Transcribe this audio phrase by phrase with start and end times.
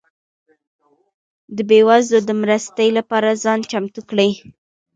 [1.55, 4.31] ده بيوزلو ده مرستي لپاره ځان چمتو کړئ